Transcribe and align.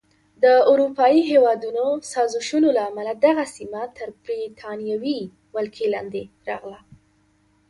د 0.43 0.45
اروپایي 0.71 1.21
هېوادونو 1.31 1.85
سازشونو 2.13 2.67
له 2.77 2.81
امله 2.89 3.13
دغه 3.25 3.45
سیمه 3.57 3.81
تر 3.97 4.07
بریتانوي 4.23 5.21
ولکې 5.55 5.85
لاندې 5.93 6.23
راغله. 6.49 6.79